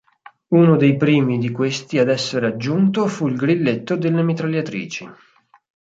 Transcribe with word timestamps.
Uno 0.47 0.77
dei 0.77 0.97
primi 0.97 1.37
di 1.37 1.51
questi 1.51 1.99
ad 1.99 2.09
essere 2.09 2.47
aggiunto 2.47 3.05
fu 3.05 3.27
il 3.27 3.35
grilletto 3.35 3.95
delle 3.95 4.23
mitragliatrici. 4.23 5.07